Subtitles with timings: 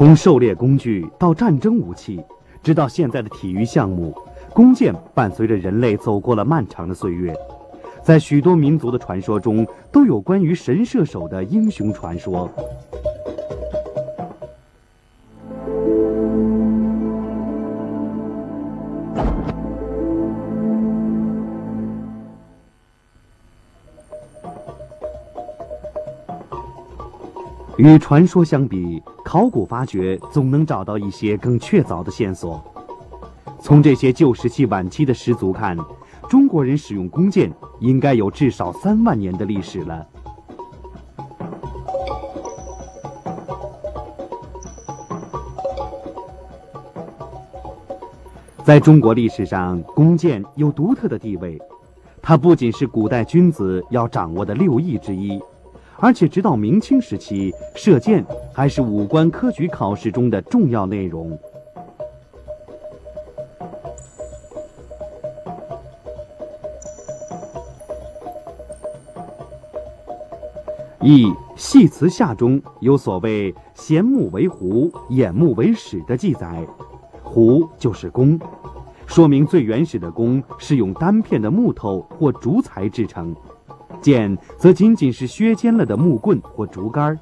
[0.00, 2.24] 从狩猎工具到战争武器，
[2.62, 4.16] 直到现在的体育项目，
[4.54, 7.34] 弓箭伴随着人类走过了漫长的岁月。
[8.02, 12.50] 在许多民族的传说中，都有关于神射手的英雄传说。
[27.80, 32.62] 与传说相比，考古发掘总能找到一些更确凿的线索。
[33.58, 35.74] 从这些旧石器晚期的石族看，
[36.28, 40.06] 中国人使用弓箭应该有至少三万年的历史了。
[48.62, 51.58] 在中国历史上，弓箭有独特的地位，
[52.20, 55.40] 它不仅是古代君子要掌握的六艺之一。
[56.02, 61.38] 而且，直到明清时期，射箭还是武官科举考试中的重要内容。
[71.72, 76.66] 《系辞下》中有所谓“衔木为壶，掩木为矢”的记载，
[77.22, 78.38] 壶就是弓，
[79.06, 83.34] 说明最原始的弓是用单片的木头或竹材制成。
[84.00, 87.18] 剑则仅仅是削尖了的木棍或竹竿。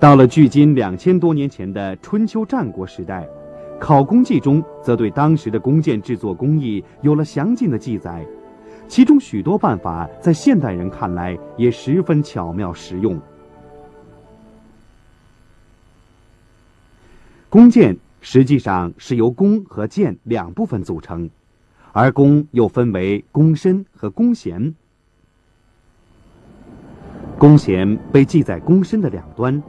[0.00, 3.24] 到了距今两千多年前的春秋战国时代，
[3.80, 8.24] 《考工记》中则对当时的弓箭制作工艺有了详尽的记载，
[8.86, 13.20] 其中许多办法在现代人看来也十分巧妙实用。
[17.50, 17.96] 弓箭。
[18.20, 21.30] 实际上是由弓和箭两部分组成，
[21.92, 24.74] 而弓又分为弓身和弓弦。
[27.38, 29.62] 弓弦被系在弓身的两端，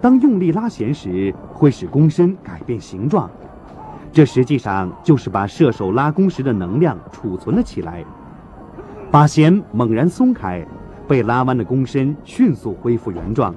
[0.00, 3.30] 当用力拉弦时，会使弓身改变形状。
[4.10, 8.04] 这实际上就是把射手拉弓时的能量储存了起来。
[9.10, 10.66] 把弦猛然松开，
[11.06, 13.54] 被拉弯的弓身迅速恢复原状。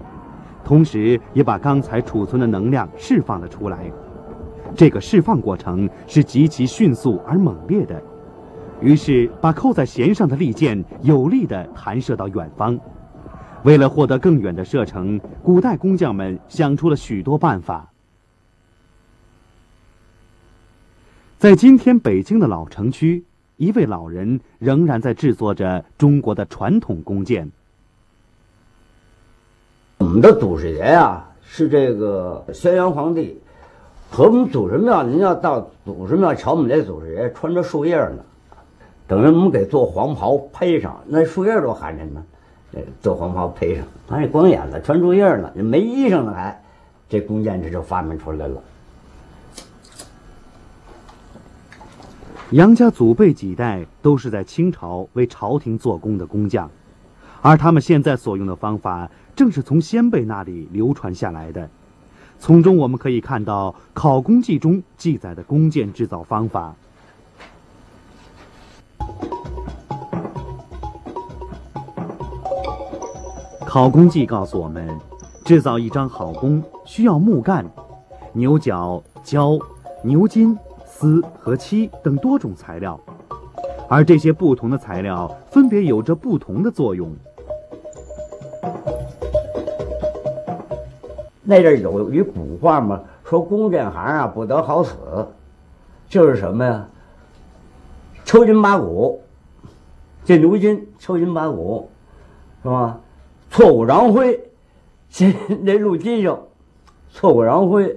[0.63, 3.91] 同时，也把刚才储存的能量释放了出来。
[4.75, 8.01] 这个释放过程是极其迅速而猛烈的，
[8.81, 12.79] 于是把扣在弦上的利箭有力地弹射到远方。
[13.63, 17.89] 为了获得更远的射程，古代工匠们想出了许多办法。
[21.37, 23.23] 在今天北京的老城区，
[23.57, 27.51] 一位老人仍然在制作着中国的传统弓箭。
[30.03, 33.39] 我们的祖师爷呀，是这个轩辕皇帝，
[34.11, 38.17] 和我们祖师庙，您要到祖师庙瞧我们这祖师爷，穿着树叶呢，
[39.07, 42.21] 等于我们给做黄袍披上，那树叶多寒碜呢，
[43.01, 46.61] 做黄袍披上，他这光眼了，穿树叶呢，没衣裳呢还，
[47.07, 48.61] 这弓箭这就发明出来了。
[52.51, 56.69] 杨家祖辈几代都是在清朝为朝廷做工的工匠，
[57.41, 59.09] 而他们现在所用的方法。
[59.35, 61.69] 正是从先辈那里流传下来的，
[62.39, 66.75] 从中我们可以看到《考工记》中记载的弓箭制造方法。
[73.65, 74.87] 《考工记》告诉我们，
[75.43, 77.65] 制造一张好弓需要木杆、
[78.33, 79.57] 牛角、胶、
[80.03, 80.55] 牛筋、
[80.85, 82.99] 丝和漆等多种材料，
[83.89, 87.11] 而这些不同的材料分别有着不同的作用。
[91.43, 94.95] 那阵有一古话嘛，说弓箭行啊不得好死，
[96.07, 96.87] 就是什么呀？
[98.23, 99.21] 抽筋拔骨，
[100.23, 101.89] 这牛筋抽筋拔骨，
[102.61, 102.99] 是吧？
[103.49, 104.39] 挫骨扬灰，
[105.09, 106.39] 这 那路筋上，
[107.11, 107.95] 挫骨扬灰，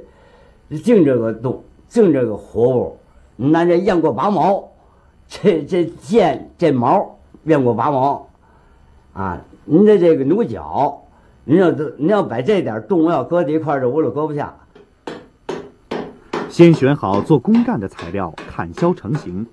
[0.82, 2.98] 净这个动，净这个活物。
[3.36, 4.70] 拿这雁过拔毛，
[5.28, 8.28] 这这剑这毛雁过拔毛，
[9.12, 11.02] 啊，您的这个牛角。
[11.48, 14.52] 您要这，您要把这点动物要搁在一块儿，这屋里搁不下。
[16.50, 19.46] 先选好做公干的材料，砍削成型。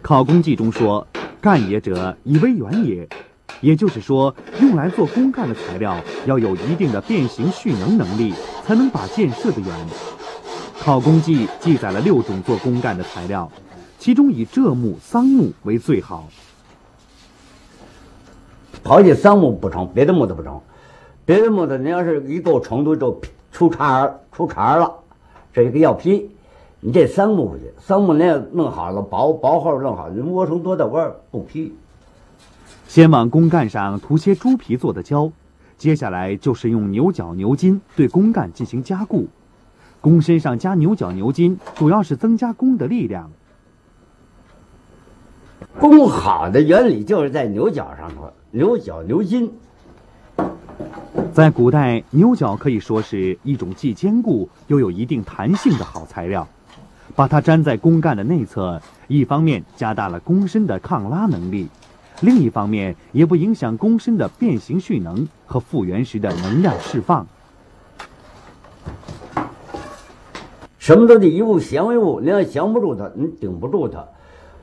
[0.00, 1.06] 考工记中说
[1.38, 3.06] ：“干也者，以为圆也。”
[3.60, 5.94] 也就是说，用来做公干的材料
[6.24, 8.32] 要有一定的变形蓄能能力，
[8.64, 9.70] 才能把箭射得远。
[10.80, 13.52] 考工记记载了六种做公干的材料，
[13.98, 16.26] 其中以柘木、桑木为最好。
[18.82, 20.58] 刨去桑木不成，别的木头不成。
[21.26, 23.20] 别的木头，你要是一够程度就
[23.50, 24.94] 出茬儿出茬儿了，
[25.52, 26.30] 这一个要劈。
[26.78, 31.74] 你这三木不行，三木你要弄好了，薄薄厚弄好，你窝成多大弯不劈。
[32.86, 35.32] 先往弓干上涂些猪皮做的胶，
[35.76, 39.26] 接下来就是用牛角牛筋对弓干进行加固。
[40.00, 43.32] 弓身上加牛角牛筋，主要是增加弓的力量。
[45.80, 49.52] 弓好的原理就是在牛角上头，牛角牛筋。
[51.32, 56.46] 在古代，牛角可以说是一种既坚固又有一定弹性的好材料。
[57.14, 61.68] 把它粘在弓杆的内侧，一方面加大了弓身的抗拉能力，
[62.20, 67.26] 另一方面也不影响弓身的变形蓄能和复原时的能量释放。
[70.78, 74.04] 什么都得一物降为物，你要降不住它，你顶不住它。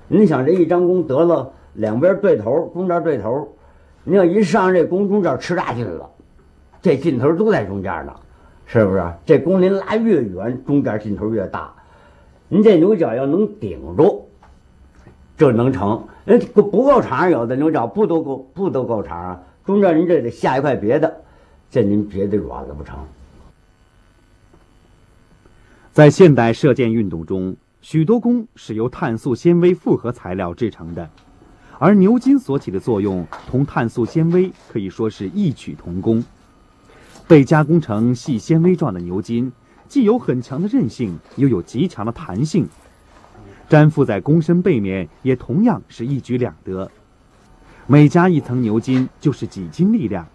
[0.08, 3.56] 你想这一张弓得了两边对头，中间对头，
[4.04, 6.10] 你要一上这弓中间吃大劲了，
[6.84, 8.14] 这劲头都在中间呢，
[8.68, 9.14] 是不是？
[9.26, 11.74] 这弓您拉越远，中间劲头越大。
[12.50, 14.28] 您这牛角要能顶住，
[15.38, 16.04] 这能成。
[16.26, 19.40] 人不不够长，有的牛角不都够不都够长啊？
[19.66, 21.22] 中间您这得下一块别的，
[21.72, 23.00] 这您别的软了不成。
[25.94, 31.10] 在现代射箭运动中，许多弓是由碳素纤维复合材料制成的，
[31.80, 36.22] 而牛筋所起的作用同碳素纤维可以说是异曲同工。
[37.28, 39.52] 被加工成细纤维状的牛筋，
[39.88, 42.68] 既有很强的韧性，又有极强的弹性，
[43.70, 46.92] 粘附在弓身背面也同样是一举两得。
[47.88, 50.28] 每加一层牛筋就是几斤力量，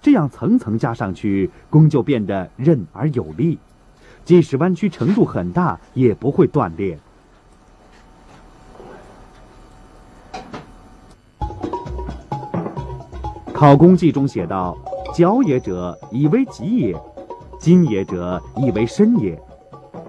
[0.00, 3.58] 这样层层加上去，弓就变得韧而有力。
[4.24, 6.98] 即使弯曲程度很大，也不会断裂。
[13.52, 14.76] 《考工记》中写道
[15.14, 16.96] ：“角也者，以为棘也；
[17.58, 19.40] 筋也者，以为身也。”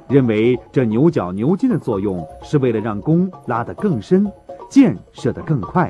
[0.07, 4.30] 认为这牛角牛筋的作用是为了让弓拉得更深，
[4.69, 5.89] 箭射得更快。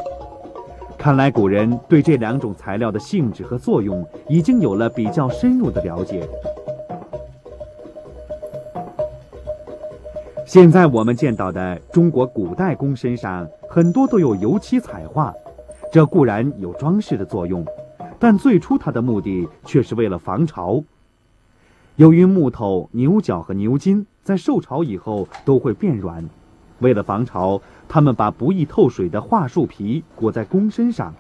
[0.96, 6.28] 看来古人对这两种材料的性质和作用已经有了比较深入的了解。
[10.46, 15.34] 现在我们见到的中国古代弓身上很多都有油漆彩画，
[15.92, 17.66] 这固然有装饰的作用，
[18.22, 20.84] 但最初它的目的却是为了防潮。
[21.96, 26.30] 由于木头、牛角和牛筋在受潮以后都会变软，
[26.78, 27.60] 为了防潮，
[27.90, 31.16] 他们把不易透水的桦树皮裹在弓身上，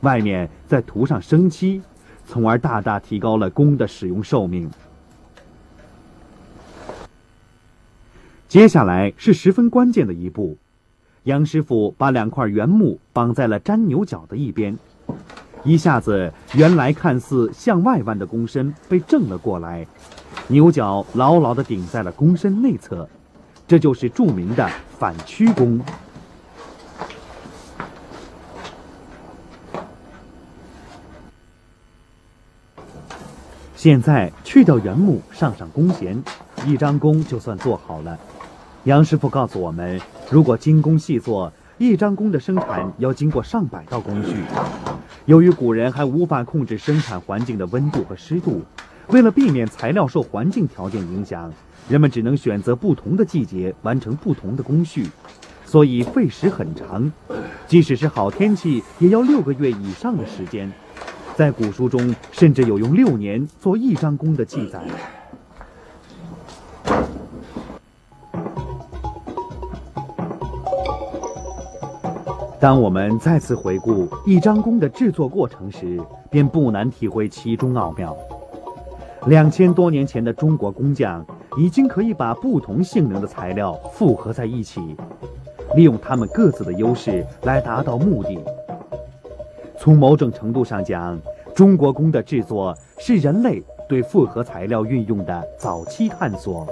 [0.00, 1.82] 外面再涂上生漆，
[2.24, 4.70] 从而大大提高了弓的使用寿命。
[8.48, 10.56] 接下来是十分关键的一步，
[11.24, 14.78] 杨师傅把两块原木绑在了粘牛角的一边，
[15.66, 19.84] 一下子，原来看似向外弯的弓身被正了过来，
[20.46, 23.08] 牛角牢牢地顶在了弓身内侧，
[23.66, 25.80] 这就是著名的反曲弓。
[33.74, 36.22] 现在去掉原木，上上弓弦，
[36.64, 38.16] 一张弓就算做好了。
[38.84, 44.36] 杨师傅告诉我们，如果精工细作，一张弓的生产要经过上百道工序。
[45.26, 48.62] 由于古人还无法控制生产环境的温度和湿度，
[49.08, 51.52] 为了避免材料受环境条件影响，
[51.88, 55.04] 人们只能选择不同的季节完成不同的工序，
[55.64, 57.12] 所以费时很长。
[57.66, 60.72] 即使是好天气，也要六个月以上的时间。
[61.34, 64.80] 在古书中，甚至有用六年做一张弓的记载。
[72.66, 78.16] 当我们再次回顾一张弓的制作过程时，便不难体会其中奥妙。
[79.28, 81.24] 两千多年前的中国工匠
[81.56, 84.80] 已经可以把不同性能的材料复合在一起，
[85.76, 88.36] 利用它们各自的优势来达到目的。
[89.78, 91.16] 从某种程度上讲，
[91.54, 96.66] 中国弓的制作是人类对复合材料运用的早期探索。